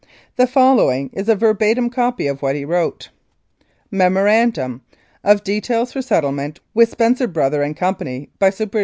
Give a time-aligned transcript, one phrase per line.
[0.35, 3.09] The following is a verbatim copy of what he wrote:
[3.91, 4.81] "MEMORANDUM
[5.23, 7.91] of details for settlement with Spencer Bros, and Co.,
[8.39, 8.75] by Supt.